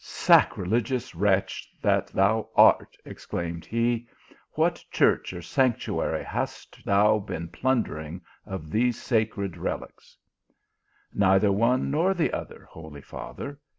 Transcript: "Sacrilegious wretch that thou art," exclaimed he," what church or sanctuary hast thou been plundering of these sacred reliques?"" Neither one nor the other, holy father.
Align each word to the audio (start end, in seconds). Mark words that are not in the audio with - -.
"Sacrilegious 0.03 1.13
wretch 1.13 1.69
that 1.79 2.07
thou 2.07 2.49
art," 2.55 2.97
exclaimed 3.05 3.65
he," 3.67 4.07
what 4.55 4.83
church 4.89 5.31
or 5.31 5.43
sanctuary 5.43 6.23
hast 6.23 6.83
thou 6.83 7.19
been 7.19 7.47
plundering 7.49 8.19
of 8.43 8.71
these 8.71 8.99
sacred 8.99 9.57
reliques?"" 9.57 10.17
Neither 11.13 11.51
one 11.51 11.91
nor 11.91 12.15
the 12.15 12.33
other, 12.33 12.65
holy 12.71 13.01
father. 13.03 13.59